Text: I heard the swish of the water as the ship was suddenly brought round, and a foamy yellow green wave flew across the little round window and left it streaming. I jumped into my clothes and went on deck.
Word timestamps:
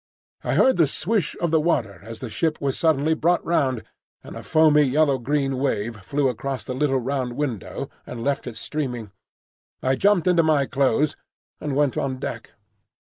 I 0.43 0.55
heard 0.55 0.77
the 0.77 0.87
swish 0.87 1.35
of 1.39 1.51
the 1.51 1.59
water 1.61 1.99
as 2.01 2.21
the 2.21 2.29
ship 2.31 2.59
was 2.59 2.75
suddenly 2.75 3.13
brought 3.13 3.45
round, 3.45 3.83
and 4.23 4.35
a 4.35 4.41
foamy 4.41 4.81
yellow 4.81 5.19
green 5.19 5.59
wave 5.59 5.97
flew 5.97 6.27
across 6.27 6.63
the 6.63 6.73
little 6.73 6.97
round 6.97 7.33
window 7.33 7.87
and 8.03 8.23
left 8.23 8.47
it 8.47 8.55
streaming. 8.55 9.11
I 9.83 9.93
jumped 9.95 10.25
into 10.25 10.41
my 10.41 10.65
clothes 10.65 11.15
and 11.59 11.75
went 11.75 11.97
on 11.99 12.17
deck. 12.17 12.53